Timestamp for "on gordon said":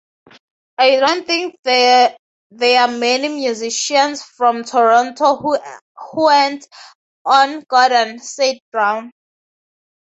7.23-8.57